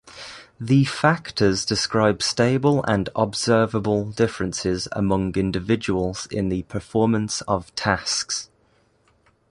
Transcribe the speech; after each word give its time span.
The 0.59 0.85
factors 0.85 1.63
describe 1.63 2.23
stable 2.23 2.83
and 2.85 3.07
observable 3.15 4.05
differences 4.05 4.87
among 4.93 5.35
individuals 5.35 6.25
in 6.31 6.49
the 6.49 6.63
performance 6.63 7.41
of 7.41 7.71
tasks. 7.75 8.49